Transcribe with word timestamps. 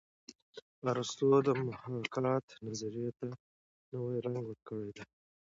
ارستو 0.91 1.27
د 1.45 1.49
محاکات 1.67 2.45
نظریې 2.65 3.09
ته 3.19 3.27
نوی 3.93 4.17
رنګ 4.25 4.43
ورکړی 4.47 4.89
دی 4.95 5.03